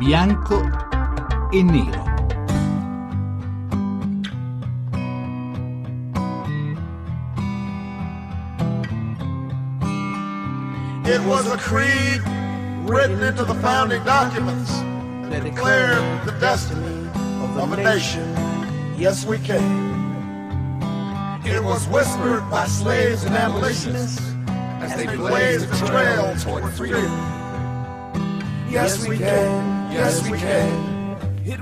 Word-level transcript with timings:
bianco 0.00 0.62
e 1.52 1.62
nero. 1.62 2.02
It 11.04 11.20
was 11.26 11.46
a 11.52 11.58
creed 11.58 12.22
written 12.88 13.22
into 13.22 13.44
the 13.44 13.54
founding 13.56 14.02
documents 14.04 14.70
that 15.28 15.44
declared 15.44 16.24
the 16.24 16.32
destiny 16.40 17.06
of 17.58 17.70
a 17.70 17.76
nation. 17.76 18.24
Yes, 18.96 19.26
we 19.26 19.36
can. 19.36 19.90
It 21.44 21.62
was 21.62 21.86
whispered 21.88 22.48
by 22.50 22.66
slaves 22.66 23.24
and 23.24 23.34
abolitionists 23.34 24.22
as 24.80 24.96
they 24.96 25.14
blazed 25.14 25.68
the 25.68 25.86
trail 25.86 26.34
toward 26.36 26.72
freedom. 26.72 27.04
Yes, 28.70 29.06
we 29.06 29.18
can. 29.18 29.79
Yes, 29.90 30.22
we 30.28 30.38
can. 30.38 30.90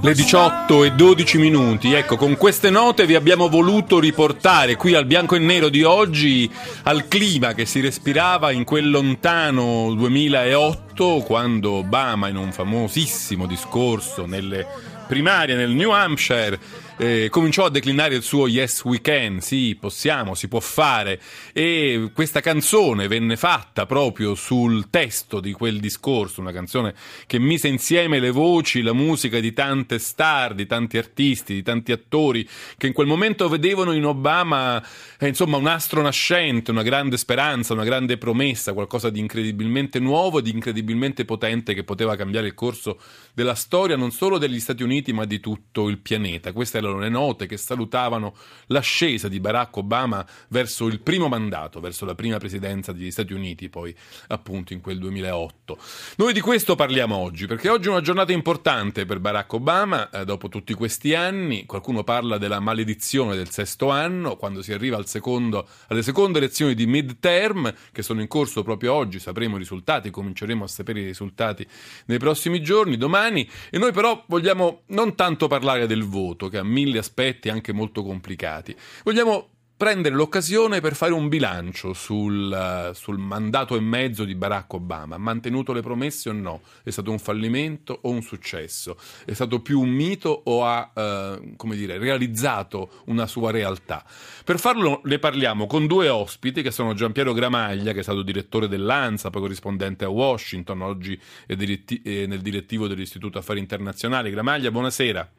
Le 0.00 0.12
18 0.12 0.84
e 0.84 0.92
12 0.92 1.38
minuti, 1.38 1.92
ecco, 1.95 2.16
con 2.16 2.36
queste 2.36 2.69
note 2.69 3.06
vi 3.06 3.14
abbiamo 3.14 3.48
voluto 3.48 3.98
riportare 3.98 4.77
qui 4.77 4.95
al 4.95 5.06
bianco 5.06 5.34
e 5.34 5.38
nero 5.38 5.70
di 5.70 5.82
oggi 5.82 6.50
al 6.83 7.09
clima 7.09 7.55
che 7.55 7.64
si 7.64 7.80
respirava 7.80 8.50
in 8.50 8.64
quel 8.64 8.91
lontano 8.91 9.95
2008 9.95 11.22
quando 11.24 11.72
Obama 11.72 12.28
in 12.28 12.36
un 12.36 12.52
famosissimo 12.52 13.46
discorso 13.46 14.27
nelle 14.27 14.66
primarie 15.06 15.55
nel 15.55 15.70
New 15.70 15.91
Hampshire 15.91 16.58
eh, 16.98 17.29
cominciò 17.30 17.66
a 17.66 17.70
declinare 17.70 18.16
il 18.16 18.23
suo 18.23 18.48
Yes 18.48 18.83
We 18.83 19.01
Can, 19.01 19.41
sì, 19.41 19.77
possiamo, 19.79 20.34
si 20.34 20.48
può 20.48 20.59
fare 20.59 21.20
e 21.52 22.11
questa 22.12 22.41
canzone 22.41 23.06
venne 23.06 23.37
fatta 23.37 23.87
proprio 23.87 24.34
sul 24.34 24.91
testo 24.91 25.39
di 25.39 25.53
quel 25.53 25.79
discorso, 25.79 26.41
una 26.41 26.51
canzone 26.51 26.95
che 27.27 27.39
mise 27.39 27.69
insieme 27.69 28.19
le 28.19 28.31
voci, 28.31 28.83
la 28.83 28.92
musica 28.92 29.39
di 29.39 29.53
tante 29.53 30.00
star, 30.00 30.55
di 30.55 30.67
tanti 30.67 30.98
artisti, 30.98 31.55
di 31.55 31.62
tanti 31.62 31.92
attori 31.92 32.48
che 32.77 32.89
in 32.89 32.92
quel 32.92 33.06
momento 33.06 33.48
vedevano 33.48 33.92
in 33.92 34.05
Obama 34.05 34.84
eh, 35.19 35.28
insomma 35.28 35.56
un 35.56 35.69
astro 35.69 36.03
nascente, 36.03 36.72
una 36.72 36.83
grande 36.83 37.17
speranza, 37.17 37.75
una 37.75 37.84
grande 37.84 38.19
promessa, 38.19 38.72
qualcosa 38.72 39.09
di 39.09 39.20
incredibilmente 39.20 40.00
nuovo, 40.00 40.41
di 40.41 40.50
incredibilmente 40.50 41.25
potente 41.25 41.75
che 41.75 41.84
poteva 41.84 42.17
cambiare 42.17 42.48
il 42.48 42.55
corso 42.55 42.98
della 43.33 43.55
storia 43.55 43.94
non 43.94 44.11
solo 44.11 44.39
degli 44.39 44.59
Stati 44.59 44.83
Uniti 44.83 45.12
ma 45.12 45.25
di 45.27 45.39
tutto 45.39 45.89
il 45.89 45.98
pianeta. 45.98 46.53
Questa 46.53 46.78
erano 46.89 47.03
le 47.03 47.08
note 47.08 47.47
che 47.47 47.56
salutavano 47.56 48.34
l'ascesa 48.67 49.28
di 49.28 49.41
Barack 49.41 49.77
Obama 49.77 50.27
verso 50.48 50.86
il 50.86 51.00
primo 51.00 51.28
mandato, 51.28 51.81
verso 51.81 52.05
la 52.05 52.14
prima 52.14 52.39
presidenza 52.39 52.92
degli 52.92 53.11
Stati 53.11 53.33
Uniti, 53.33 53.69
poi 53.69 53.94
appunto 54.28 54.72
in 54.72 54.81
quel 54.81 54.98
2008. 54.98 55.78
Noi 56.16 56.33
di 56.33 56.41
questo 56.41 56.75
parliamo 56.75 57.16
oggi, 57.16 57.47
perché 57.47 57.69
oggi 57.69 57.89
è 57.89 57.91
una 57.91 58.00
giornata 58.00 58.33
importante 58.33 59.06
per 59.06 59.20
Barack 59.20 59.53
Obama, 59.53 60.11
eh, 60.11 60.25
dopo 60.25 60.48
tutti 60.48 60.75
questi 60.75 61.14
anni, 61.14 61.66
qualcuno 61.66 62.05
parla 62.05 62.39
della 62.39 62.61
maledizione 62.61 63.36
del 63.36 63.50
sesto 63.50 63.91
anno, 63.91 64.36
quando 64.36 64.62
si 64.62 64.72
arriva 64.72 64.97
al 64.97 65.06
secondo, 65.06 65.66
alle 65.89 66.03
seconde 66.03 66.39
elezioni 66.39 66.75
di 66.75 66.86
midterm, 66.86 67.72
che 67.92 68.03
sono 68.03 68.20
in 68.20 68.28
corso 68.28 68.62
proprio 68.62 68.94
oggi, 68.94 69.19
sapremo 69.19 69.56
i 69.56 69.59
risultati, 69.59 70.11
cominceremo 70.11 70.64
a 70.64 70.69
sapere 70.69 71.00
i 71.00 71.05
risultati 71.05 71.66
nei 72.06 72.19
prossimi 72.19 72.62
giorni, 72.62 72.97
domani, 72.97 73.48
e 73.70 73.78
noi 73.78 73.92
però 73.92 74.25
vogliamo 74.27 74.83
non 74.86 75.14
tanto 75.14 75.47
parlare 75.48 75.86
del 75.86 76.05
voto, 76.05 76.48
che 76.48 76.59
ha 76.59 76.64
mille 76.79 76.98
aspetti 76.98 77.48
anche 77.48 77.73
molto 77.73 78.03
complicati. 78.05 78.75
Vogliamo 79.03 79.51
prendere 79.79 80.17
l'occasione 80.17 80.81
per 80.81 80.97
fare 80.97 81.12
un 81.12 81.29
bilancio 81.29 81.93
sul, 81.93 82.91
sul, 82.95 83.17
mandato 83.17 83.77
e 83.77 83.81
mezzo 83.81 84.25
di 84.25 84.34
Barack 84.34 84.75
Obama. 84.75 85.15
Ha 85.15 85.19
mantenuto 85.19 85.73
le 85.73 85.83
promesse 85.83 86.29
o 86.31 86.33
no? 86.33 86.62
È 86.83 86.91
stato 86.91 87.12
un 87.12 87.21
fallimento 87.21 87.97
o 88.03 88.11
un 88.11 88.21
successo? 88.21 88.97
È 89.25 89.33
stato 89.34 89.61
più 89.61 89.81
un 89.81 89.91
mito 89.91 90.31
o 90.47 90.65
ha, 90.65 90.91
eh, 90.93 91.55
dire, 91.77 91.97
realizzato 91.97 93.03
una 93.05 93.28
sua 93.28 93.53
realtà? 93.53 94.05
Per 94.44 94.59
farlo 94.59 95.00
ne 95.05 95.21
parliamo 95.21 95.67
con 95.67 95.87
due 95.87 96.09
ospiti 96.09 96.61
che 96.61 96.72
sono 96.72 96.94
Giampiero 96.94 97.33
Gramaglia, 97.33 97.93
che 97.93 98.00
è 98.00 98.03
stato 98.03 98.22
direttore 98.22 98.67
dell'ANSA, 98.67 99.31
poi 99.31 99.43
corrispondente 99.43 100.05
a 100.05 100.09
Washington, 100.09 100.83
oggi 100.83 101.19
è, 101.47 101.55
diretti- 101.55 102.03
è 102.03 102.27
nel 102.27 102.41
direttivo 102.41 102.88
dell'Istituto 102.88 103.38
Affari 103.38 103.61
Internazionali. 103.61 104.31
Gramaglia, 104.31 104.72
buonasera. 104.72 105.31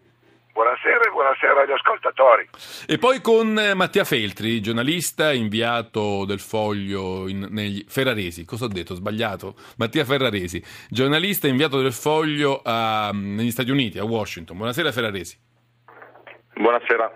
Buonasera 1.20 1.64
agli 1.64 1.72
ascoltatori. 1.74 2.50
E 2.88 2.98
poi 2.98 3.20
con 3.20 3.60
eh, 3.60 3.74
Mattia 3.74 4.06
Feltri, 4.06 4.62
giornalista 4.62 5.34
inviato 5.34 6.24
del 6.24 6.40
Foglio 6.40 7.28
in, 7.28 7.46
negli 7.50 7.84
Ferraresi. 7.86 8.46
Cosa 8.46 8.64
ho 8.64 8.68
detto? 8.70 8.96
Sbagliato? 8.96 9.56
Mattia 9.76 10.06
Ferraresi, 10.06 10.64
giornalista 10.90 11.50
inviato 11.50 11.82
del 11.82 11.92
Foglio 11.92 12.62
a, 12.64 13.12
negli 13.14 13.52
Stati 13.52 13.70
Uniti, 13.70 14.00
a 14.00 14.06
Washington. 14.06 14.56
Buonasera 14.56 14.94
Ferraresi. 14.94 15.38
Buonasera. 16.54 17.12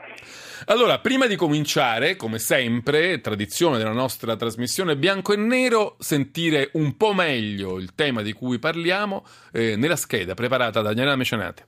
Allora, 0.66 1.00
prima 1.00 1.26
di 1.26 1.38
cominciare, 1.38 2.18
come 2.18 2.40
sempre, 2.40 3.22
tradizione 3.22 3.78
della 3.78 3.94
nostra 3.94 4.36
trasmissione 4.36 4.98
bianco 4.98 5.32
e 5.32 5.38
nero, 5.38 5.96
sentire 6.00 6.72
un 6.74 6.98
po' 6.98 7.14
meglio 7.14 7.80
il 7.80 7.96
tema 7.96 8.22
di 8.22 8.34
cui 8.34 8.60
parliamo 8.60 9.26
eh, 9.54 9.78
nella 9.78 9.96
scheda 9.96 10.34
preparata 10.34 10.82
da 10.82 10.90
Daniela 10.90 11.16
Mecenate. 11.16 11.68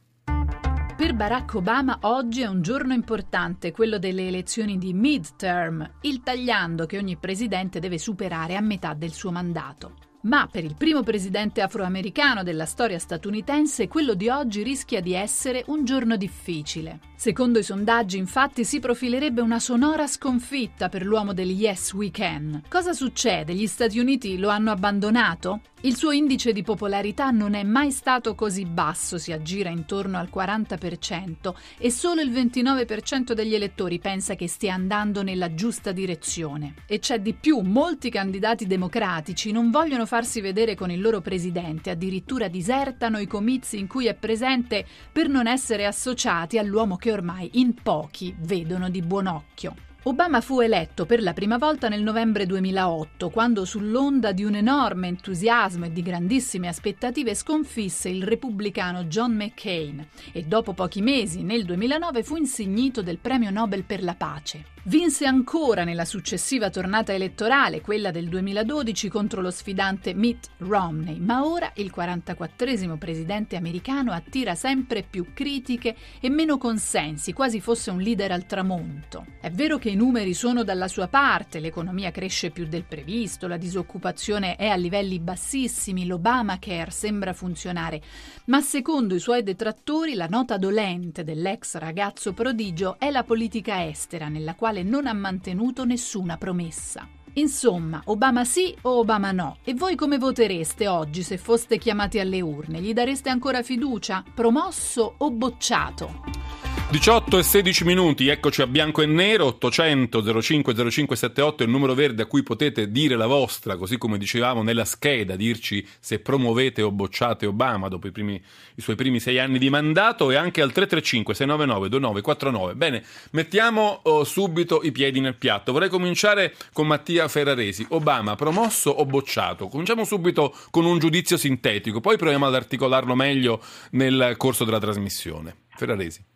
Per 0.96 1.14
Barack 1.14 1.56
Obama 1.56 1.98
oggi 2.04 2.42
è 2.42 2.48
un 2.48 2.62
giorno 2.62 2.94
importante, 2.94 3.74
quello 3.74 4.00
delle 4.00 4.28
elezioni 4.28 4.78
di 4.78 4.94
midterm, 4.94 5.86
il 6.04 6.22
tagliando 6.24 6.86
che 6.86 6.98
ogni 6.98 7.18
presidente 7.18 7.80
deve 7.80 7.98
superare 7.98 8.56
a 8.56 8.62
metà 8.62 8.94
del 8.94 9.12
suo 9.12 9.30
mandato. 9.30 9.96
Ma 10.22 10.48
per 10.50 10.64
il 10.64 10.76
primo 10.78 11.04
presidente 11.04 11.62
afroamericano 11.62 12.44
della 12.44 12.66
storia 12.66 12.98
statunitense, 12.98 13.90
quello 13.90 14.14
di 14.14 14.30
oggi 14.30 14.64
rischia 14.64 15.02
di 15.02 15.14
essere 15.14 15.66
un 15.68 15.84
giorno 15.84 16.16
difficile. 16.16 17.00
Secondo 17.18 17.59
i 17.59 17.64
sondaggi, 17.64 18.18
infatti, 18.18 18.66
si 18.66 18.80
profilerebbe 18.80 19.42
una 19.42 19.59
sonora 19.59 20.06
sconfitta 20.06 20.90
per 20.90 21.06
l'uomo 21.06 21.34
del 21.34 21.50
Yes 21.50 21.94
We 21.94 22.12
Can. 22.12 22.64
Cosa 22.70 22.94
succede? 22.94 23.53
Gli 23.53 23.68
Stati 23.68 24.00
Uniti 24.00 24.38
lo 24.38 24.50
hanno 24.50 24.72
abbandonato? 24.72 25.62
Il 25.86 25.96
suo 25.96 26.09
indice 26.09 26.52
di 26.52 26.64
popolarità 26.64 27.30
non 27.30 27.53
è 27.53 27.62
mai 27.62 27.92
stato 27.92 28.34
così 28.34 28.66
basso, 28.66 29.20
si 29.20 29.31
aggira 29.31 29.70
intorno 29.70 30.18
al 30.18 30.31
40% 30.34 31.53
e 31.78 31.92
solo 31.92 32.22
il 32.22 32.31
29% 32.31 33.34
degli 33.34 33.53
elettori 33.53 34.00
pensa 34.00 34.34
che 34.34 34.47
stia 34.47 34.74
andando 34.74 35.22
nella 35.22 35.53
giusta 35.53 35.92
direzione. 35.92 36.74
E 36.88 36.97
c'è 36.97 37.20
di 37.20 37.34
più, 37.34 37.59
molti 37.59 38.09
candidati 38.09 38.66
democratici 38.66 39.52
non 39.52 39.70
vogliono 39.70 40.08
farsi 40.08 40.42
vedere 40.42 40.74
con 40.74 40.90
il 40.90 41.00
loro 41.00 41.22
presidente, 41.22 41.92
addirittura 41.92 42.47
disertano 42.47 43.20
i 43.20 43.28
comizi 43.28 43.78
in 43.78 43.86
cui 43.86 44.08
è 44.08 44.16
presente 44.16 44.88
per 45.12 45.30
non 45.30 45.46
essere 45.46 45.86
associati 45.86 46.58
all'uomo 46.58 46.96
che 46.96 47.05
ormai 47.12 47.50
in 47.54 47.74
pochi 47.74 48.36
vedono 48.40 48.90
di 48.90 49.02
buon 49.02 49.28
occhio. 49.28 49.76
Obama 50.08 50.40
fu 50.40 50.60
eletto 50.60 51.08
per 51.08 51.20
la 51.20 51.34
prima 51.34 51.58
volta 51.58 51.90
nel 51.90 52.04
novembre 52.04 52.46
2008, 52.46 53.32
quando 53.32 53.66
sull'onda 53.66 54.34
di 54.34 54.44
un 54.44 54.54
enorme 54.54 55.08
entusiasmo 55.08 55.86
e 55.86 55.92
di 55.92 56.04
grandissime 56.04 56.68
aspettative 56.68 57.34
sconfisse 57.34 58.10
il 58.10 58.22
repubblicano 58.22 59.06
John 59.06 59.34
McCain 59.34 60.08
e 60.32 60.44
dopo 60.44 60.74
pochi 60.74 61.02
mesi, 61.02 61.42
nel 61.42 61.66
2009, 61.66 62.22
fu 62.22 62.36
insignito 62.36 63.02
del 63.02 63.18
Premio 63.18 63.50
Nobel 63.50 63.84
per 63.84 64.04
la 64.04 64.14
pace. 64.14 64.75
Vinse 64.88 65.25
ancora 65.25 65.84
nella 65.84 66.06
successiva 66.06 66.69
tornata 66.69 67.12
elettorale, 67.12 67.81
quella 67.81 68.12
del 68.12 68.29
2012, 68.29 69.09
contro 69.09 69.41
lo 69.41 69.50
sfidante 69.50 70.13
Mitt 70.13 70.50
Romney, 70.57 71.18
ma 71.18 71.44
ora 71.44 71.72
il 71.78 71.90
44 71.90 72.96
presidente 72.96 73.56
americano 73.56 74.12
attira 74.12 74.53
sempre 74.53 75.01
più 75.01 75.34
critiche 75.34 75.96
e 76.19 76.29
meno 76.29 76.59
consensi, 76.59 77.34
quasi 77.34 77.62
fosse 77.62 77.90
un 77.90 78.00
leader 78.00 78.31
al 78.31 78.46
tramonto. 78.46 79.25
È 79.41 79.50
vero 79.50 79.79
che 79.79 79.90
i 79.90 79.96
numeri 79.96 80.35
sono 80.35 80.63
dalla 80.63 80.88
sua 80.88 81.07
parte, 81.07 81.59
l'economia 81.59 82.12
cresce 82.12 82.52
più 82.52 82.67
del 82.67 82.84
previsto, 82.84 83.47
la 83.47 83.57
disoccupazione 83.57 84.56
è 84.56 84.67
a 84.67 84.76
livelli 84.76 85.17
bassissimi, 85.17 86.05
l'Obamacare 86.05 86.91
sembra 86.91 87.34
funzionare, 87.34 88.03
ma 88.46 88.61
secondo 88.61 89.16
i 89.16 89.20
suoi 89.20 89.41
detrattori 89.41 90.14
la 90.14 90.28
nota 90.28 90.58
dolente 90.59 91.23
dell'ex 91.23 91.78
ragazzo 91.78 92.34
prodigio 92.34 92.97
è 92.99 93.09
la 93.09 93.23
politica 93.23 93.84
estera, 93.88 94.28
nella 94.28 94.53
quale 94.53 94.73
quale 94.76 94.84
non 94.84 95.08
ha 95.08 95.14
mantenuto 95.14 95.86
nessuna 95.86 96.38
promessa. 96.38 97.08
Insomma, 97.34 98.02
Obama 98.06 98.44
sì 98.44 98.76
o 98.82 99.00
Obama 99.00 99.32
no? 99.32 99.58
E 99.64 99.74
voi 99.74 99.96
come 99.96 100.18
votereste 100.18 100.88
oggi 100.88 101.24
se 101.24 101.38
foste 101.38 101.78
chiamati 101.78 102.20
alle 102.20 102.42
urne? 102.42 102.82
Gli 102.82 102.94
dareste 102.94 103.30
ancora 103.30 103.64
fiducia? 103.64 104.24
Promosso 104.34 105.16
o 105.18 105.32
bocciato? 105.32 106.84
18 106.87 107.40
e 107.40 107.43
16 107.43 107.84
minuti, 107.84 108.28
eccoci 108.28 108.61
a 108.61 108.67
bianco 108.67 109.02
e 109.02 109.08
nero, 109.08 109.47
800 109.47 110.41
05 110.41 110.73
0578 110.73 111.64
è 111.64 111.66
il 111.66 111.72
numero 111.72 111.96
verde 111.96 112.22
a 112.22 112.26
cui 112.28 112.43
potete 112.43 112.90
dire 112.91 113.17
la 113.17 113.26
vostra, 113.26 113.76
così 113.76 113.97
come 113.97 114.20
dicevamo 114.20 114.61
nella 114.61 114.85
scheda, 114.85 115.35
dirci 115.35 115.85
se 115.99 116.20
promuovete 116.20 116.84
o 116.84 116.91
bocciate 116.91 117.47
Obama 117.47 117.90
dopo 117.90 118.08
i, 118.08 118.11
primi, 118.11 118.41
i 118.76 118.82
suoi 118.82 118.96
primi 118.96 119.20
sei 119.20 119.40
anni 119.40 119.58
di 119.58 119.70
mandato 119.70 120.29
e 120.29 120.35
anche 120.35 120.61
al 120.61 120.72
335 120.72 121.34
699 121.34 121.90
2949. 121.90 122.76
Bene, 122.76 123.03
mettiamo 123.31 124.02
oh, 124.03 124.23
subito 124.23 124.81
i 124.84 124.91
piedi 124.91 125.20
nel 125.20 125.35
piatto. 125.35 125.72
Vorrei 125.72 125.90
cominciare 125.90 126.53
con 126.72 126.85
Mattia 126.85 127.28
Ferraresi. 127.28 127.85
Obama, 127.90 128.35
promosso 128.35 128.91
o 128.91 129.05
bocciato? 129.05 129.67
Cominciamo 129.67 130.05
subito 130.05 130.55
con 130.70 130.85
un 130.85 130.99
giudizio 130.99 131.35
sintetico, 131.35 131.99
poi 131.99 132.16
proviamo 132.16 132.46
ad 132.46 132.53
articolarlo 132.53 133.16
meglio 133.16 133.59
nel 133.91 134.35
corso 134.38 134.64
della 134.64 134.79
trasmissione. 134.79 135.64
Ferraresi. 135.76 136.34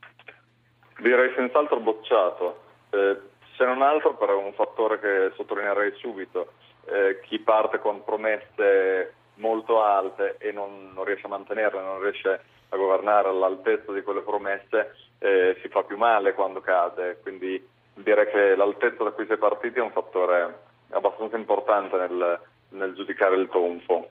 Direi 1.00 1.34
senz'altro 1.34 1.80
bocciato, 1.80 2.60
eh, 2.90 3.18
se 3.56 3.66
non 3.66 3.82
altro 3.82 4.16
per 4.16 4.30
un 4.32 4.52
fattore 4.54 5.00
che 5.00 5.32
sottolineerei 5.36 5.94
subito, 5.98 6.54
eh, 6.86 7.20
chi 7.22 7.40
parte 7.40 7.80
con 7.80 8.04
promesse 8.04 9.14
molto 9.36 9.82
alte 9.82 10.36
e 10.40 10.52
non, 10.52 10.92
non, 10.94 11.06
riesce 11.06 11.26
a 11.26 11.30
mantenerle, 11.30 11.82
non 11.82 12.02
riesce 12.02 12.42
a 12.70 12.76
governare 12.76 13.30
all'altezza 13.30 13.94
di 13.94 14.02
quelle 14.02 14.22
promesse, 14.22 14.96
eh, 15.20 15.58
si 15.62 15.70
fa 15.70 15.84
più 15.84 15.98
male 15.98 16.34
quando 16.34 16.60
cade, 16.60 17.20
quindi 17.22 17.66
direi 17.94 18.28
che 18.28 18.56
l'altezza 18.56 19.04
da 19.04 19.12
cui 19.12 19.26
si 19.26 19.34
è 19.34 19.38
partiti 19.38 19.80
è 19.80 19.82
un 19.82 19.92
fattore 19.92 20.60
abbastanza 20.90 21.38
importante 21.38 21.96
nel, 21.96 22.40
nel 22.70 22.94
giudicare 22.94 23.36
il 23.36 23.48
tonfo. 23.48 24.10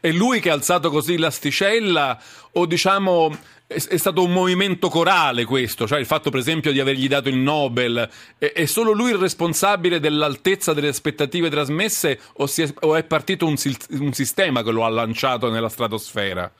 È 0.00 0.10
lui 0.10 0.40
che 0.40 0.50
ha 0.50 0.54
alzato 0.54 0.90
così 0.90 1.18
l'asticella 1.18 2.18
o 2.52 2.66
diciamo 2.66 3.36
è, 3.70 3.96
stato 3.98 4.24
un 4.24 4.32
movimento 4.32 4.88
corale 4.88 5.44
questo, 5.44 5.86
cioè 5.86 6.00
il 6.00 6.06
fatto 6.06 6.30
per 6.30 6.40
esempio 6.40 6.72
di 6.72 6.80
avergli 6.80 7.06
dato 7.06 7.28
il 7.28 7.36
Nobel, 7.36 8.08
è, 8.36 8.64
solo 8.64 8.90
lui 8.90 9.10
il 9.10 9.18
responsabile 9.18 10.00
dell'altezza 10.00 10.72
delle 10.72 10.88
aspettative 10.88 11.48
trasmesse 11.50 12.18
o, 12.38 12.46
è, 12.46 12.74
o 12.80 12.96
è, 12.96 13.04
partito 13.04 13.46
un, 13.46 13.54
un 14.00 14.12
sistema 14.12 14.64
che 14.64 14.72
lo 14.72 14.84
ha 14.84 14.88
lanciato 14.88 15.50
nella 15.50 15.68
stratosfera? 15.68 16.50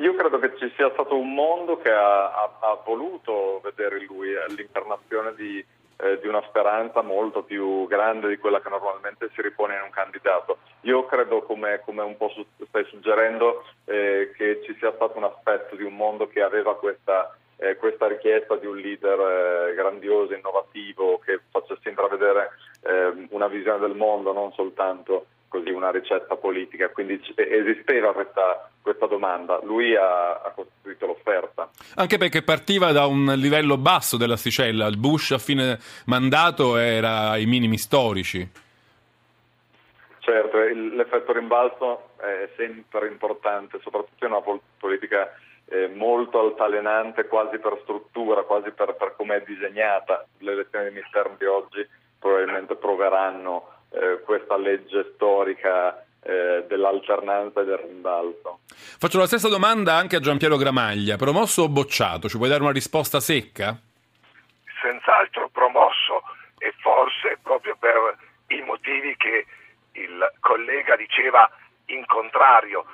Io 0.00 0.14
credo 0.14 0.38
che 0.38 0.52
ci 0.58 0.70
sia 0.76 0.90
stato 0.92 1.16
un 1.16 1.32
mondo 1.32 1.78
che 1.78 1.90
ha, 1.90 2.24
ha, 2.32 2.58
ha 2.60 2.82
voluto 2.84 3.62
vedere 3.64 4.04
lui 4.04 4.28
l'incarnazione 4.54 5.32
di 5.34 5.64
eh, 5.98 6.18
di 6.20 6.28
una 6.28 6.42
speranza 6.48 7.02
molto 7.02 7.42
più 7.42 7.86
grande 7.86 8.28
di 8.28 8.38
quella 8.38 8.60
che 8.60 8.68
normalmente 8.68 9.30
si 9.34 9.42
ripone 9.42 9.76
in 9.76 9.82
un 9.82 9.90
candidato. 9.90 10.58
Io 10.82 11.04
credo, 11.06 11.42
come, 11.42 11.80
come 11.84 12.02
un 12.02 12.16
po' 12.16 12.30
stai 12.68 12.84
suggerendo, 12.84 13.64
eh, 13.84 14.32
che 14.36 14.62
ci 14.64 14.74
sia 14.78 14.92
stato 14.94 15.16
un 15.18 15.24
aspetto 15.24 15.76
di 15.76 15.82
un 15.82 15.96
mondo 15.96 16.28
che 16.28 16.42
aveva 16.42 16.76
questa, 16.76 17.36
eh, 17.56 17.76
questa 17.76 18.06
richiesta 18.06 18.56
di 18.56 18.66
un 18.66 18.76
leader 18.76 19.70
eh, 19.70 19.74
grandioso, 19.74 20.34
innovativo, 20.34 21.18
che 21.18 21.40
facesse 21.50 21.88
intravedere 21.88 22.50
eh, 22.82 23.26
una 23.30 23.48
visione 23.48 23.78
del 23.78 23.94
mondo, 23.96 24.32
non 24.32 24.52
soltanto 24.52 25.26
così 25.48 25.70
una 25.70 25.90
ricetta 25.90 26.36
politica, 26.36 26.88
quindi 26.90 27.20
esisteva 27.34 28.12
questa, 28.12 28.68
questa 28.82 29.06
domanda, 29.06 29.60
lui 29.62 29.96
ha, 29.96 30.32
ha, 30.32 30.50
costruito 30.50 30.75
l'offerta. 31.04 31.68
Anche 31.96 32.16
perché 32.16 32.42
partiva 32.42 32.92
da 32.92 33.06
un 33.06 33.34
livello 33.36 33.76
basso 33.76 34.16
dell'asticella, 34.16 34.86
il 34.86 34.96
Bush 34.96 35.32
a 35.32 35.38
fine 35.38 35.78
mandato 36.06 36.76
era 36.76 37.30
ai 37.30 37.44
minimi 37.44 37.76
storici. 37.76 38.48
Certo, 40.20 40.58
l'effetto 40.58 41.32
rimbalzo 41.32 42.08
è 42.16 42.48
sempre 42.56 43.06
importante, 43.08 43.78
soprattutto 43.82 44.24
in 44.24 44.32
una 44.32 44.60
politica 44.78 45.32
eh, 45.68 45.88
molto 45.88 46.40
altalenante, 46.40 47.26
quasi 47.26 47.58
per 47.58 47.78
struttura, 47.82 48.42
quasi 48.42 48.70
per, 48.70 48.94
per 48.94 49.14
come 49.16 49.36
è 49.36 49.42
disegnata. 49.46 50.26
Le 50.38 50.52
elezioni 50.52 50.88
di 50.88 50.94
midterm 50.94 51.36
di 51.36 51.44
oggi 51.44 51.86
probabilmente 52.18 52.74
proveranno 52.76 53.68
eh, 53.90 54.20
questa 54.24 54.56
legge 54.56 55.12
storica 55.14 56.04
eh, 56.22 56.64
dell'alternanza 56.66 57.60
e 57.60 57.64
del 57.64 57.78
rimbalzo. 57.78 58.55
Faccio 58.68 59.18
la 59.18 59.26
stessa 59.26 59.48
domanda 59.48 59.94
anche 59.94 60.16
a 60.16 60.20
Giampiero 60.20 60.56
Gramaglia. 60.56 61.16
Promosso 61.16 61.62
o 61.62 61.68
bocciato? 61.68 62.28
Ci 62.28 62.36
puoi 62.36 62.48
dare 62.48 62.62
una 62.62 62.72
risposta 62.72 63.20
secca? 63.20 63.76
Senz'altro 64.82 65.48
promosso 65.50 66.22
e 66.58 66.74
forse 66.80 67.38
proprio 67.42 67.76
per 67.78 68.16
i 68.48 68.60
motivi 68.62 69.16
che 69.16 69.46
il 69.92 70.32
collega 70.40 70.96
diceva 70.96 71.48
in 71.86 72.04
contrario. 72.06 72.84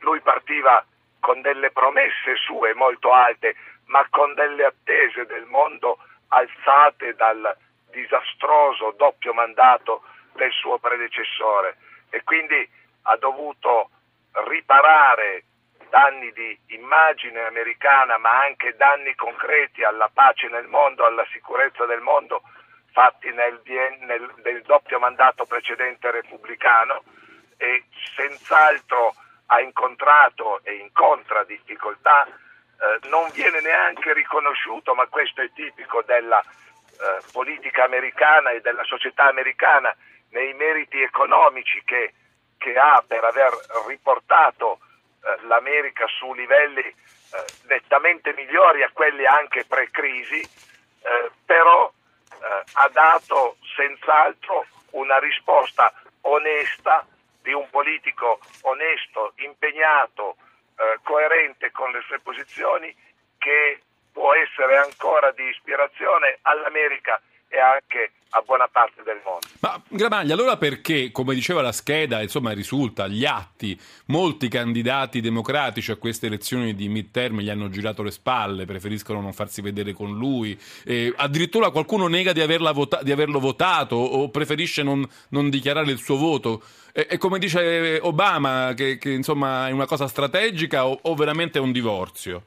Lui 0.00 0.20
partiva 0.20 0.84
con 1.20 1.40
delle 1.40 1.70
promesse 1.70 2.36
sue 2.44 2.74
molto 2.74 3.12
alte, 3.12 3.56
ma 3.86 4.06
con 4.10 4.34
delle 4.34 4.64
attese 4.64 5.26
del 5.26 5.44
mondo 5.46 5.98
alzate 6.28 7.14
dal 7.14 7.56
disastroso 7.90 8.94
doppio 8.96 9.32
mandato 9.32 10.02
del 10.34 10.52
suo 10.52 10.78
predecessore 10.78 11.76
e 12.10 12.22
quindi 12.24 12.68
ha 13.02 13.16
dovuto 13.16 13.90
riparare 14.44 15.44
danni 15.88 16.32
di 16.32 16.58
immagine 16.68 17.46
americana 17.46 18.18
ma 18.18 18.42
anche 18.44 18.76
danni 18.76 19.14
concreti 19.14 19.84
alla 19.84 20.10
pace 20.12 20.48
nel 20.48 20.66
mondo, 20.66 21.04
alla 21.04 21.26
sicurezza 21.32 21.86
del 21.86 22.00
mondo 22.00 22.42
fatti 22.96 23.30
nel, 23.30 23.60
nel, 24.00 24.32
nel 24.42 24.62
doppio 24.62 24.98
mandato 24.98 25.44
precedente 25.44 26.10
repubblicano 26.10 27.02
e 27.58 27.84
senz'altro 28.16 29.14
ha 29.46 29.60
incontrato 29.60 30.60
e 30.64 30.76
incontra 30.76 31.44
difficoltà, 31.44 32.26
eh, 32.26 33.08
non 33.08 33.28
viene 33.32 33.60
neanche 33.60 34.12
riconosciuto, 34.12 34.94
ma 34.94 35.06
questo 35.06 35.42
è 35.42 35.50
tipico 35.52 36.02
della 36.06 36.40
eh, 36.40 37.22
politica 37.32 37.84
americana 37.84 38.50
e 38.50 38.60
della 38.60 38.84
società 38.84 39.28
americana, 39.28 39.94
nei 40.30 40.54
meriti 40.54 41.00
economici 41.00 41.82
che, 41.84 42.14
che 42.58 42.76
ha 42.76 43.02
per 43.06 43.24
aver 43.24 43.52
riportato 43.86 44.78
eh, 45.22 45.46
l'America 45.46 46.06
su 46.06 46.32
livelli 46.34 46.82
eh, 46.82 46.94
nettamente 47.68 48.32
migliori 48.34 48.82
a 48.82 48.90
quelli 48.92 49.26
anche 49.26 49.64
pre-crisi, 49.64 50.40
eh, 50.40 51.30
però 51.44 51.90
eh, 52.30 52.62
ha 52.74 52.88
dato 52.88 53.56
senz'altro 53.74 54.66
una 54.90 55.18
risposta 55.18 55.92
onesta 56.22 57.06
di 57.42 57.52
un 57.52 57.68
politico 57.70 58.40
onesto, 58.62 59.32
impegnato, 59.36 60.36
eh, 60.76 60.98
coerente 61.02 61.70
con 61.70 61.90
le 61.90 62.02
sue 62.06 62.18
posizioni 62.20 62.94
che 63.38 63.80
può 64.12 64.34
essere 64.34 64.78
ancora 64.78 65.30
di 65.32 65.44
ispirazione 65.48 66.38
all'America 66.42 67.20
e 67.48 67.58
anche 67.58 68.12
a 68.30 68.42
buona 68.42 68.68
parte 68.68 69.02
del 69.02 69.20
mondo. 69.24 69.46
Ma 69.60 69.80
Gramaglia, 69.88 70.34
allora 70.34 70.56
perché, 70.56 71.10
come 71.10 71.34
diceva 71.34 71.62
la 71.62 71.72
scheda, 71.72 72.20
insomma 72.20 72.52
risulta 72.52 73.04
agli 73.04 73.24
atti, 73.24 73.78
molti 74.06 74.48
candidati 74.48 75.20
democratici 75.20 75.90
a 75.90 75.96
queste 75.96 76.26
elezioni 76.26 76.74
di 76.74 76.88
midterm 76.88 77.40
gli 77.40 77.48
hanno 77.48 77.70
girato 77.70 78.02
le 78.02 78.10
spalle, 78.10 78.66
preferiscono 78.66 79.20
non 79.20 79.32
farsi 79.32 79.62
vedere 79.62 79.92
con 79.92 80.16
lui, 80.16 80.58
eh, 80.84 81.12
addirittura 81.16 81.70
qualcuno 81.70 82.08
nega 82.08 82.32
di, 82.32 82.44
vota- 82.74 83.02
di, 83.02 83.12
averlo 83.12 83.38
votato 83.38 83.96
o 83.96 84.28
preferisce 84.28 84.82
non, 84.82 85.06
non 85.30 85.48
dichiarare 85.48 85.90
il 85.90 85.98
suo 85.98 86.16
voto. 86.16 86.62
E, 86.92 87.06
e 87.10 87.18
come 87.18 87.38
dice 87.38 87.98
Obama, 88.02 88.74
che, 88.74 88.98
che, 88.98 89.10
insomma 89.10 89.68
è 89.68 89.70
una 89.70 89.86
cosa 89.86 90.08
strategica 90.08 90.86
o, 90.86 90.98
o 91.00 91.14
veramente 91.14 91.58
è 91.58 91.62
un 91.62 91.72
divorzio? 91.72 92.42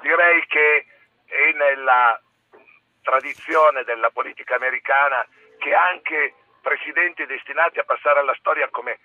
Direi 0.00 0.44
che 0.46 0.86
è 1.26 1.56
nella 1.56 2.18
tradizione 3.04 3.84
della 3.84 4.10
politica 4.10 4.56
americana 4.56 5.24
che 5.58 5.74
anche 5.74 6.34
presidenti 6.60 7.26
destinati 7.26 7.78
a 7.78 7.84
passare 7.84 8.18
alla 8.18 8.34
storia 8.38 8.68
come 8.70 8.98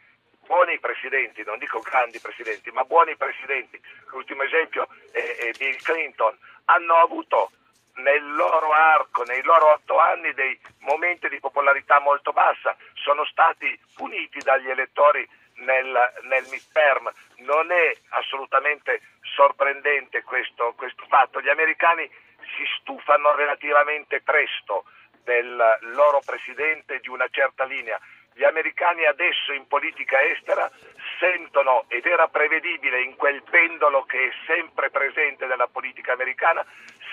buoni 0.48 0.80
presidenti, 0.80 1.44
non 1.44 1.60
dico 1.60 1.80
grandi 1.82 2.20
presidenti, 2.20 2.72
ma 2.72 2.84
buoni 2.86 3.16
presidenti, 3.16 3.80
l'ultimo 4.08 4.42
esempio 4.44 4.88
è, 5.12 5.52
Bill 5.58 5.78
Clinton, 5.84 6.36
hanno 6.66 6.96
avuto 6.96 7.52
nel 7.96 8.34
loro 8.34 8.72
arco, 8.72 9.24
nei 9.24 9.44
loro 9.44 9.74
otto 9.74 10.00
anni, 10.00 10.34
dei 10.34 10.58
momenti 10.80 11.28
di 11.28 11.40
popolarità 11.40 12.00
molto 12.00 12.32
bassa, 12.32 12.76
sono 12.94 13.26
stati 13.26 13.78
puniti 13.94 14.40
dagli 14.40 14.70
elettori 14.70 15.28
nel, 15.56 16.14
nel 16.24 16.46
midterm. 16.50 17.12
Non 17.40 17.72
è 17.72 17.96
assolutamente 18.10 19.02
sorprendente 19.36 20.24
questo, 20.24 20.74
questo 20.76 21.06
fatto. 21.08 21.42
Gli 21.42 21.50
americani 21.50 22.10
si 22.56 22.64
stufano 22.80 23.36
relativamente 23.36 24.22
presto 24.22 24.86
del 25.24 25.78
loro 25.94 26.22
presidente 26.26 27.00
di 27.00 27.10
una 27.10 27.28
certa 27.30 27.64
linea. 27.66 28.00
Gli 28.34 28.44
americani 28.44 29.06
adesso 29.06 29.52
in 29.52 29.68
politica 29.68 30.22
estera 30.22 30.72
sentono, 31.20 31.86
ed 31.88 32.06
era 32.06 32.28
prevedibile 32.28 33.02
in 33.02 33.16
quel 33.16 33.44
pendolo 33.44 34.04
che 34.04 34.28
è 34.28 34.32
sempre 34.46 34.90
presente 34.90 35.46
nella 35.46 35.68
politica 35.68 36.14
americana, 36.14 36.66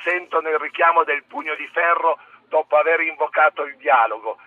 sentono 0.04 0.48
il 0.48 0.58
richiamo 0.58 1.02
del 1.04 1.24
pugno 1.24 1.54
di 1.56 1.66
ferro 1.66 2.18
dopo 2.48 2.76
aver 2.76 3.00
invocato 3.00 3.64
il 3.64 3.76
dialogo 3.76 4.38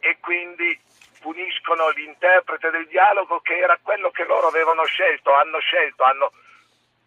e 0.00 0.18
quindi 0.20 0.78
puniscono 1.20 1.88
l'interprete 1.90 2.70
del 2.70 2.86
dialogo 2.88 3.40
che 3.40 3.56
era 3.56 3.78
quello 3.80 4.10
che 4.10 4.24
loro 4.24 4.48
avevano 4.48 4.84
scelto, 4.84 5.32
hanno 5.32 5.60
scelto, 5.60 6.02
hanno 6.02 6.32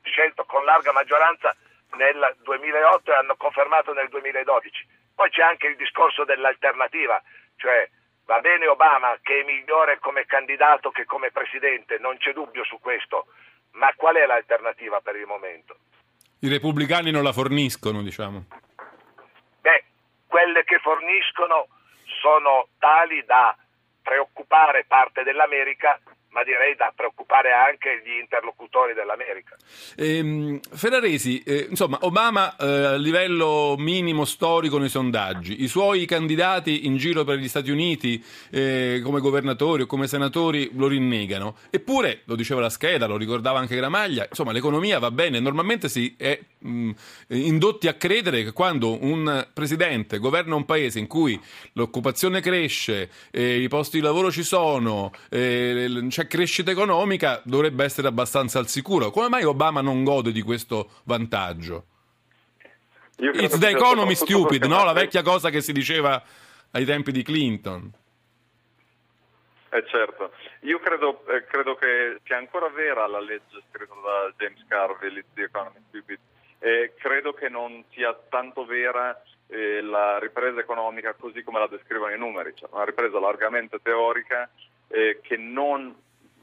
scelto 0.02 0.46
con 0.46 0.64
larga 0.64 0.94
maggioranza 0.94 1.56
nel 1.96 2.36
2008 2.44 3.12
e 3.12 3.16
hanno 3.16 3.36
confermato 3.36 3.94
nel 3.94 4.10
2012. 4.10 4.88
Poi 5.16 5.30
c'è 5.30 5.42
anche 5.42 5.68
il 5.68 5.76
discorso 5.76 6.26
dell'alternativa, 6.26 7.22
cioè 7.56 7.90
va 8.26 8.40
bene 8.40 8.68
Obama 8.68 9.18
che 9.22 9.42
è 9.42 9.44
migliore 9.44 10.00
come 10.00 10.26
candidato 10.26 10.92
che 10.92 11.06
come 11.06 11.32
presidente, 11.32 11.98
non 12.00 12.18
c'è 12.18 12.34
dubbio 12.34 12.64
su 12.66 12.80
questo, 12.80 13.28
ma 13.72 13.94
qual 13.96 14.16
è 14.16 14.26
l'alternativa 14.26 15.00
per 15.02 15.16
il 15.16 15.26
momento? 15.26 15.78
I 16.40 16.50
repubblicani 16.50 17.12
non 17.12 17.24
la 17.24 17.32
forniscono, 17.32 18.02
diciamo. 18.02 18.46
Beh, 19.62 19.84
quelle 20.28 20.64
che 20.64 20.80
forniscono 20.80 21.68
sono 22.22 22.68
tali 22.78 23.24
da 23.26 23.56
preoccupare 24.02 24.86
parte 24.86 25.24
dell'America 25.24 26.00
ma 26.36 26.44
direi 26.44 26.76
da 26.76 26.92
preoccupare 26.94 27.54
anche 27.54 28.02
gli 28.04 28.20
interlocutori 28.20 28.94
dell'America. 28.94 29.56
Ehm, 29.96 30.60
Ferraresi, 30.60 31.42
eh, 31.44 31.68
insomma, 31.70 31.98
Obama 32.02 32.58
eh, 32.58 32.66
a 32.66 32.96
livello 32.96 33.76
minimo 33.78 34.26
storico 34.26 34.78
nei 34.78 34.90
sondaggi, 34.90 35.64
i 35.64 35.70
suoi 35.70 36.06
candidati 36.06 36.88
in 36.88 36.98
giro 36.98 37.24
per 37.24 37.38
gli 37.38 37.48
Stati 37.48 37.72
Uniti 37.72 38.22
eh, 38.52 39.00
come 39.02 39.22
governatori 39.22 39.84
o 39.84 39.86
come 39.86 40.08
senatori 40.08 40.72
lo 40.74 40.88
rinnegano, 40.88 41.56
eppure, 41.70 42.24
lo 42.26 42.36
diceva 42.36 42.60
la 42.60 42.70
scheda, 42.70 43.06
lo 43.06 43.16
ricordava 43.16 43.60
anche 43.60 43.78
Gramaglia, 43.78 44.26
insomma 44.28 44.52
l'economia 44.52 45.00
va 45.00 45.12
bene, 45.12 45.40
normalmente 45.40 45.88
si 45.88 46.16
è 46.18 46.38
mh, 46.60 46.92
indotti 47.28 47.88
a 47.88 47.94
credere 47.94 48.44
che 48.44 48.52
quando 48.52 49.02
un 49.02 49.48
presidente 49.54 50.18
governa 50.18 50.56
un 50.56 50.66
paese 50.66 51.00
in 51.00 51.08
cui 51.08 51.40
l'occupazione 51.74 52.42
cresce, 52.42 53.10
eh, 53.32 53.62
i 53.62 53.70
posti 53.70 54.00
di 54.00 54.04
lavoro 54.04 54.30
ci 54.32 54.44
sono, 54.44 55.14
eh, 55.30 55.88
c'è 56.26 56.28
crescita 56.28 56.72
economica 56.72 57.42
dovrebbe 57.44 57.84
essere 57.84 58.08
abbastanza 58.08 58.60
al 58.60 58.68
sicuro. 58.68 59.12
Come 59.12 59.30
mai 59.30 59.44
Obama 59.44 59.82
non 59.82 60.04
gode 60.04 60.32
di 60.32 60.42
questo 60.42 60.90
vantaggio? 61.04 61.86
It's 63.18 63.58
the 63.60 63.70
economy 63.70 64.16
stupid, 64.16 64.66
no? 64.66 64.84
La 64.84 64.92
vecchia 64.92 65.22
cosa 65.22 65.50
che 65.50 65.62
si 65.62 65.72
diceva 65.72 66.22
ai 66.72 66.84
tempi 66.84 67.12
di 67.12 67.24
Clinton. 67.24 67.92
Eh 69.70 69.86
certo, 69.88 70.32
io 70.62 70.80
credo, 70.80 71.26
eh, 71.28 71.46
credo 71.46 71.76
che 71.76 72.20
sia 72.24 72.38
ancora 72.38 72.70
vera 72.70 73.08
la 73.08 73.20
legge 73.20 73.62
scritta 73.70 73.94
da 73.94 74.34
James 74.38 74.64
Carville, 74.68 75.20
It's 75.20 75.30
the 75.34 75.44
economy 75.44 75.80
stupid, 75.90 76.18
e 76.60 76.94
credo 76.98 77.34
che 77.34 77.50
non 77.50 77.84
sia 77.92 78.18
tanto 78.30 78.66
vera 78.66 79.22
eh, 79.48 79.82
la 79.82 80.18
ripresa 80.18 80.62
economica 80.62 81.14
così 81.14 81.44
come 81.44 81.60
la 81.60 81.68
descrivono 81.68 82.14
i 82.14 82.18
numeri, 82.18 82.54
cioè 82.56 82.70
una 82.72 82.86
ripresa 82.86 83.20
largamente 83.20 83.80
teorica 83.82 84.50
eh, 84.88 85.20
che 85.22 85.36
non 85.36 85.94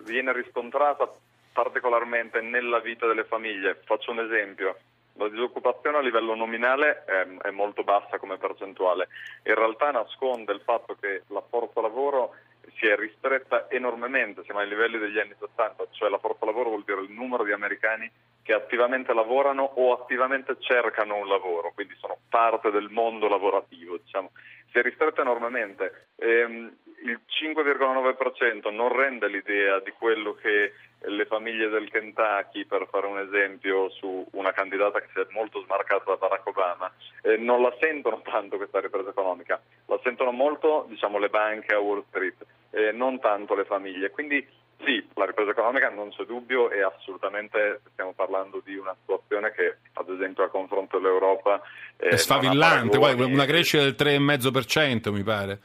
viene 0.05 0.33
riscontrata 0.33 1.11
particolarmente 1.53 2.41
nella 2.41 2.81
vita 2.81 3.07
delle 3.07 3.25
famiglie. 3.25 3.81
Faccio 3.85 4.11
un 4.11 4.21
esempio. 4.21 4.77
La 5.15 5.29
disoccupazione 5.29 5.99
a 5.99 6.01
livello 6.01 6.35
nominale 6.35 7.05
è, 7.05 7.27
è, 7.43 7.51
molto 7.51 7.85
bassa 7.85 8.19
come 8.19 8.39
percentuale. 8.39 9.09
In 9.45 9.55
realtà 9.55 9.91
nasconde 9.91 10.53
il 10.53 10.63
fatto 10.65 10.97
che 10.99 11.23
la 11.29 11.43
forza 11.49 11.83
lavoro 11.83 12.35
si 12.79 12.87
è 12.87 12.97
ristretta 12.97 13.69
enormemente, 13.69 14.43
siamo 14.45 14.61
ai 14.61 14.69
livelli 14.69 14.99
degli 14.99 15.19
anni 15.19 15.35
60, 15.39 15.87
cioè 15.91 16.09
la 16.09 16.19
forza 16.19 16.47
lavoro 16.47 16.71
vuol 16.71 16.85
dire 16.85 17.03
il 17.03 17.11
numero 17.11 17.45
di 17.45 17.53
americani 17.53 18.11
che 18.43 18.55
attivamente 18.55 19.13
lavorano 19.13 19.63
o 19.63 19.93
attivamente 19.93 20.57
cercano 20.59 21.17
un 21.17 21.29
lavoro, 21.29 21.73
quindi 21.75 21.95
sono 21.99 22.17
parte 22.29 22.71
del 22.71 22.89
mondo 22.91 23.29
lavorativo, 23.29 23.99
diciamo. 23.99 24.31
si 24.71 24.79
è 24.79 24.83
ristretta 24.83 25.21
enormemente. 25.21 26.09
Ehm, 26.17 26.77
il 27.05 27.21
5,9% 27.27 28.73
non 28.73 28.95
rende 28.95 29.29
l'idea 29.29 29.81
di 29.81 29.93
quello 29.93 30.35
che 30.35 30.73
le 31.05 31.27
famiglie 31.27 31.69
del 31.69 31.91
Kentucky, 31.91 32.65
per 32.65 32.87
fare 32.91 33.07
un 33.07 33.19
esempio 33.19 33.91
su 33.91 34.25
una 34.33 34.53
candidata 34.53 35.01
che 35.01 35.09
si 35.13 35.21
è 35.21 35.27
molto 35.31 35.63
smarcata 35.65 36.05
da 36.07 36.17
Barack 36.17 36.47
Obama, 36.47 36.93
eh, 37.23 37.37
non 37.37 37.61
la 37.61 37.75
sentono 37.81 38.23
tanto 38.23 38.57
questa 38.57 38.81
ripresa 38.81 39.11
economica, 39.11 39.61
la 39.87 39.99
sentono 40.03 40.31
molto 40.31 40.87
diciamo, 40.89 41.19
le 41.19 41.29
banche 41.29 41.75
a 41.75 41.81
Wall 41.81 42.05
Street, 42.09 42.47
eh, 42.71 42.93
non 42.93 43.19
tanto 43.19 43.55
le 43.55 43.65
famiglie. 43.65 44.11
Quindi 44.11 44.47
sì, 44.85 45.05
la 45.15 45.27
ripresa 45.27 45.51
economica 45.51 45.91
non 45.91 46.11
c'è 46.11 46.25
dubbio 46.25 46.71
e 46.71 46.83
assolutamente 46.83 47.81
stiamo 47.93 48.13
parlando 48.13 48.61
di 48.65 48.77
una 48.77 48.95
situazione 49.01 49.53
che 49.53 49.79
ad 49.95 50.09
esempio 50.09 50.45
a 50.45 50.49
confronto 50.49 50.99
dell'Europa 50.99 51.61
eh, 51.97 52.11
è 52.11 52.17
sfavillante, 52.17 52.97
una 52.97 53.45
crescita 53.45 53.83
del 53.83 53.97
3,5% 53.97 55.13
mi 55.13 55.23
pare. 55.23 55.61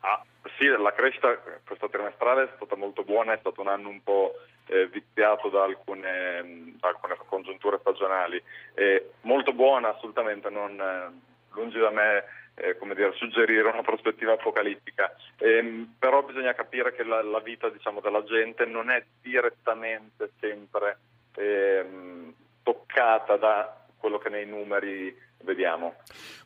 Ah, 0.00 0.24
sì, 0.58 0.66
la 0.66 0.92
crescita 0.92 1.38
questa 1.66 1.88
trimestrale 1.88 2.44
è 2.44 2.48
stata 2.56 2.76
molto 2.76 3.02
buona, 3.02 3.32
è 3.32 3.38
stato 3.38 3.60
un 3.60 3.68
anno 3.68 3.88
un 3.88 4.02
po' 4.02 4.34
eh, 4.66 4.86
viziato 4.86 5.48
da 5.48 5.64
alcune, 5.64 6.74
da 6.78 6.88
alcune, 6.88 7.16
congiunture 7.26 7.78
stagionali. 7.80 8.42
Eh, 8.74 9.10
molto 9.22 9.52
buona 9.52 9.94
assolutamente, 9.94 10.50
non, 10.50 10.80
eh, 10.80 11.54
lungi 11.54 11.78
da 11.78 11.90
me 11.90 12.24
eh, 12.56 12.76
come 12.78 12.94
dire, 12.94 13.12
suggerire 13.12 13.68
una 13.68 13.82
prospettiva 13.82 14.32
apocalittica, 14.32 15.14
ehm, 15.38 15.96
però 15.98 16.22
bisogna 16.22 16.54
capire 16.54 16.94
che 16.94 17.04
la, 17.04 17.22
la 17.22 17.40
vita 17.40 17.68
diciamo, 17.68 18.00
della 18.00 18.24
gente 18.24 18.64
non 18.64 18.90
è 18.90 19.04
direttamente 19.20 20.30
sempre 20.40 20.98
ehm, 21.34 22.32
toccata 22.62 23.36
da 23.36 23.84
quello 23.98 24.18
che 24.18 24.30
nei 24.30 24.46
numeri 24.46 25.14
vediamo. 25.42 25.96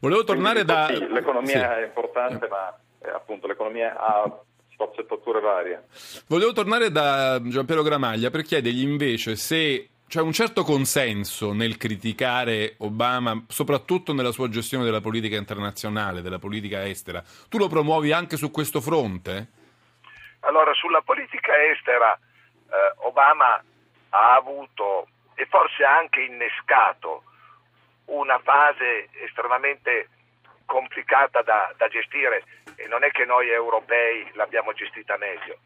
Volevo 0.01 0.25
tornare 0.25 0.65
Quindi, 0.65 0.73
da... 0.73 0.87
Sì, 0.87 1.13
l'economia 1.13 1.75
sì. 1.75 1.81
è 1.81 1.85
importante, 1.85 2.49
ma 2.49 2.77
eh, 3.03 3.11
appunto 3.11 3.47
l'economia 3.47 3.97
ha 3.99 4.41
sfaccettature 4.73 5.41
varie. 5.41 5.87
Volevo 6.29 6.53
tornare 6.53 6.91
da 6.91 7.41
Giampiero 7.43 7.83
Gramaglia 7.83 8.31
per 8.31 8.43
chiedergli 8.43 8.83
invece 8.83 9.37
se 9.37 9.91
c'è 10.09 10.21
un 10.21 10.33
certo 10.33 10.65
consenso 10.65 11.53
nel 11.53 11.77
criticare 11.77 12.75
Obama, 12.79 13.45
soprattutto 13.47 14.13
nella 14.13 14.33
sua 14.33 14.49
gestione 14.49 14.85
della 14.85 15.01
politica 15.01 15.37
internazionale, 15.37 16.21
della 16.21 16.41
politica 16.41 16.85
estera. 16.85 17.23
Tu 17.49 17.59
lo 17.59 17.69
promuovi 17.69 18.11
anche 18.11 18.37
su 18.37 18.51
questo 18.51 18.81
fronte? 18.81 19.59
Allora, 20.41 20.73
sulla 20.75 21.03
politica 21.03 21.53
estera 21.71 22.13
eh, 22.15 23.07
Obama 23.07 23.63
ha 24.09 24.35
avuto 24.35 25.07
e 25.35 25.47
forse 25.47 25.85
ha 25.85 25.97
anche 25.97 26.23
innescato 26.23 27.23
una 28.07 28.41
fase 28.41 29.09
estremamente 29.25 30.09
complicata 30.71 31.43
da, 31.43 31.75
da, 31.77 31.89
gestire 31.89 32.45
e 32.77 32.87
non 32.87 33.03
è 33.03 33.11
che 33.11 33.25
noi 33.25 33.51
europei 33.51 34.31
l'abbiamo 34.35 34.73
gestita 34.73 35.17
meglio. 35.17 35.59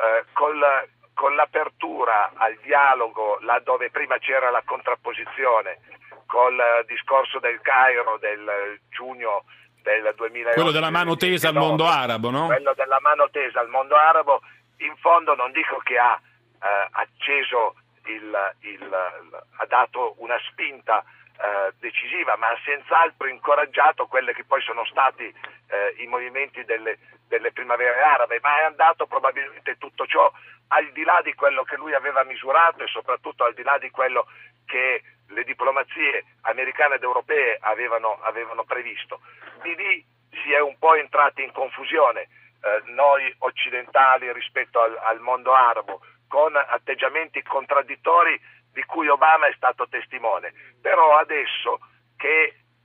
Eh, 0.00 0.24
col, 0.32 0.64
con 1.12 1.34
l'apertura 1.34 2.32
al 2.34 2.56
dialogo 2.62 3.36
laddove 3.42 3.90
prima 3.90 4.16
c'era 4.16 4.48
la 4.48 4.62
contrapposizione, 4.64 5.78
col 6.24 6.56
discorso 6.86 7.38
del 7.38 7.60
Cairo 7.60 8.16
del 8.16 8.80
giugno 8.88 9.44
del 9.82 10.14
2008. 10.16 10.54
Quello 10.54 10.70
della 10.70 10.90
mano 10.90 11.16
tesa 11.16 11.48
al 11.48 11.56
mondo 11.56 11.84
arabo, 11.84 12.30
no? 12.30 12.46
Quello 12.46 12.72
della 12.72 12.98
mano 13.02 13.28
tesa 13.28 13.60
al 13.60 13.68
mondo 13.68 13.94
arabo, 13.94 14.40
in 14.78 14.96
fondo 14.96 15.34
non 15.34 15.52
dico 15.52 15.76
che 15.84 15.98
ha 15.98 16.18
eh, 16.18 16.88
acceso 16.92 17.74
il, 18.06 18.54
il, 18.60 18.88
ha 18.90 19.66
dato 19.66 20.14
una 20.18 20.38
spinta 20.48 21.04
eh, 21.38 21.72
decisiva, 21.78 22.36
ma 22.36 22.48
ha 22.48 22.58
senz'altro 22.64 23.28
incoraggiato 23.28 24.06
quelli 24.06 24.32
che 24.32 24.44
poi 24.44 24.60
sono 24.62 24.84
stati 24.86 25.24
eh, 25.24 25.94
i 25.98 26.06
movimenti 26.06 26.64
delle, 26.64 26.98
delle, 27.28 27.52
primavere 27.52 28.00
arabe, 28.00 28.38
ma 28.40 28.60
è 28.60 28.64
andato 28.64 29.06
probabilmente 29.06 29.76
tutto 29.78 30.06
ciò 30.06 30.30
al 30.68 30.90
di 30.92 31.04
là 31.04 31.20
di 31.22 31.34
quello 31.34 31.62
che 31.62 31.76
lui 31.76 31.94
aveva 31.94 32.24
misurato 32.24 32.82
e 32.82 32.88
soprattutto 32.88 33.44
al 33.44 33.54
di 33.54 33.62
là 33.62 33.78
di 33.78 33.90
quello 33.90 34.26
che 34.66 35.02
le 35.28 35.44
diplomazie 35.44 36.24
americane 36.42 36.96
ed 36.96 37.02
europee 37.02 37.58
avevano, 37.60 38.18
avevano 38.22 38.64
previsto. 38.64 39.20
Di 39.62 39.74
lì 39.74 40.04
si 40.42 40.52
è 40.52 40.60
un 40.60 40.76
po' 40.78 40.94
entrati 40.94 41.42
in 41.42 41.52
confusione 41.52 42.22
eh, 42.66 42.82
noi 42.92 43.34
occidentali 43.38 44.32
rispetto 44.32 44.80
al, 44.80 44.96
al 45.02 45.20
mondo 45.20 45.54
arabo, 45.54 46.00
con 46.28 46.56
atteggiamenti 46.56 47.42
contraddittori 47.42 48.40
di 48.76 48.84
cui 48.84 49.08
Obama 49.08 49.46
è 49.46 49.54
stato 49.56 49.88
testimone, 49.88 50.52
però 50.82 51.16
adesso 51.16 51.80
che 52.14 52.42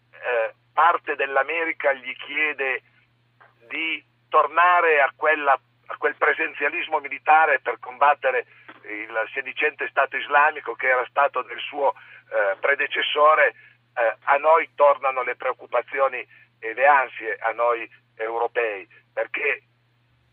eh, 0.09 0.53
parte 0.73 1.17
dell'America 1.17 1.91
gli 1.91 2.15
chiede 2.15 2.81
di 3.67 4.01
tornare 4.29 5.01
a, 5.01 5.11
quella, 5.13 5.51
a, 5.51 5.97
quel 5.97 6.15
presenzialismo 6.15 6.99
militare 6.99 7.59
per 7.59 7.77
combattere 7.79 8.45
il 8.83 9.11
sedicente 9.33 9.89
Stato 9.89 10.15
islamico 10.15 10.75
che 10.75 10.87
era 10.87 11.05
stato 11.09 11.41
del 11.41 11.59
suo 11.59 11.93
eh, 11.93 12.55
predecessore, 12.61 13.53
eh, 13.93 14.15
a 14.23 14.37
noi 14.37 14.69
tornano 14.75 15.23
le 15.23 15.35
preoccupazioni 15.35 16.25
e 16.57 16.73
le 16.73 16.87
ansie, 16.87 17.35
a 17.41 17.51
noi 17.51 17.85
europei, 18.15 18.87
perché 19.13 19.63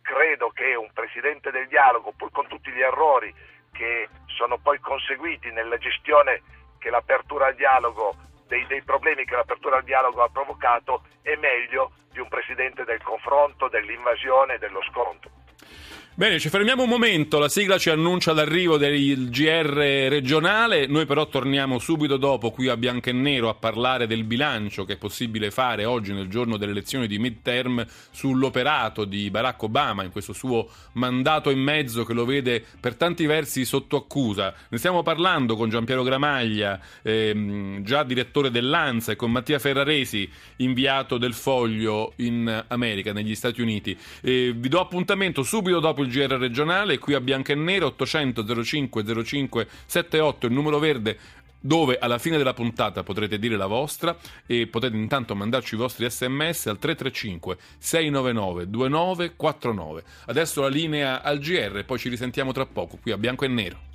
credo 0.03 0.51
che 0.51 0.77
un 0.77 0.93
presidente 0.93 1.51
del 1.51 1.67
dialogo, 1.67 2.13
pur 2.13 2.31
con 2.31 2.47
tutti 2.47 2.71
gli 2.71 2.81
errori 2.81 3.35
che 3.79 4.09
sono 4.27 4.59
poi 4.59 4.81
conseguiti 4.81 5.53
nella 5.53 5.79
gestione 5.79 6.43
che 6.79 6.91
l'apertura 6.91 7.47
al 7.47 7.55
dialogo 7.55 8.17
dei, 8.49 8.67
dei, 8.67 8.83
problemi 8.83 9.25
che 9.25 9.37
l'apertura 9.37 9.77
al 9.77 9.85
dialogo 9.85 10.23
ha 10.23 10.29
provocato 10.29 11.05
è 11.23 11.37
meglio 11.37 11.93
di 12.11 12.19
un 12.19 12.27
presidente 12.27 12.83
del 12.85 13.01
confronto, 13.03 13.69
dell'invasione 13.69 14.59
dello 14.59 14.83
scontro. 14.83 15.31
Bene, 16.19 16.41
ci 16.41 16.49
fermiamo 16.49 16.83
un 16.83 16.89
momento, 16.89 17.39
la 17.39 17.49
sigla 17.49 17.79
ci 17.79 17.91
annuncia 17.91 18.33
l'arrivo 18.33 18.77
del 18.77 19.31
GR 19.31 20.09
regionale, 20.09 20.89
noi 20.89 21.07
però 21.07 21.29
torniamo 21.29 21.79
subito 21.79 22.17
dopo 22.17 22.51
qui 22.51 22.67
a 22.67 22.77
Bianco 22.77 23.11
e 23.11 23.13
Nero 23.13 23.49
a 23.49 23.55
parlare 23.55 24.09
del 24.09 24.25
bilancio 24.25 24.85
che 24.85 24.95
è 24.95 24.97
possibile 24.97 25.53
fare 25.53 25.85
oggi 25.85 26.13
nel 26.13 26.27
giorno 26.27 26.57
delle 26.57 26.73
elezioni 26.73 27.07
di 27.07 27.21
midterm 27.21 27.87
sull'operato 28.11 29.05
di 29.05 29.31
Barack 29.31 29.63
Obama 29.63 30.03
in 30.03 30.11
questo 30.11 30.33
suo 30.33 30.69
mandato 30.95 31.51
e 31.51 31.55
mezzo 31.55 32.05
che 32.05 32.15
lo 32.15 32.25
vede 32.25 32.65
per 32.81 32.97
tanti 32.97 33.25
versi 33.25 33.65
sotto 33.65 33.97
accusa. 33.97 34.53
Ne 34.71 34.79
stiamo 34.79 35.05
parlando 35.05 35.55
con 35.55 35.69
Giampiero 35.69 36.03
Gramaglia, 36.03 36.81
ehm, 37.01 37.85
già 37.85 38.03
direttore 38.03 38.51
dell'ANSA 38.51 39.13
e 39.13 39.17
con 39.17 39.31
Mattia 39.31 39.61
Ferraresi, 39.61 40.29
inviato 40.57 41.17
del 41.17 41.35
Foglio 41.35 42.15
in 42.17 42.65
America, 42.67 43.13
negli 43.13 43.37
Stati 43.37 43.61
Uniti. 43.61 43.97
E 44.21 44.53
vi 44.53 44.69
do 44.69 44.81
appuntamento 44.81 45.45
subito 45.45 45.79
dopo 45.79 46.03
il 46.03 46.07
GR 46.09 46.37
regionale, 46.39 46.99
qui 46.99 47.15
a 47.15 47.21
bianco 47.21 47.53
e 47.53 47.55
nero 47.55 47.87
800 47.87 48.63
05 48.63 49.25
05 49.25 49.69
78 49.87 50.47
il 50.47 50.53
numero 50.53 50.79
verde 50.79 51.19
dove 51.61 51.99
alla 51.99 52.19
fine 52.19 52.37
della 52.37 52.55
puntata 52.55 53.03
potrete 53.03 53.39
dire 53.39 53.57
la 53.57 53.67
vostra 53.67 54.17
e 54.47 54.67
potete 54.69 54.97
intanto 54.97 55.35
mandarci 55.35 55.75
i 55.75 55.79
vostri 55.79 56.09
sms 56.09 56.67
al 56.67 56.79
335 56.79 57.59
699 57.79 58.69
2949. 58.71 60.05
Adesso 60.27 60.61
la 60.61 60.69
linea 60.69 61.23
al 61.23 61.39
GR, 61.39 61.85
poi 61.85 61.99
ci 61.99 62.09
risentiamo 62.09 62.53
tra 62.53 62.67
poco 62.67 62.99
qui 63.01 63.11
a 63.11 63.19
bianco 63.19 63.45
e 63.45 63.49
nero. 63.49 63.87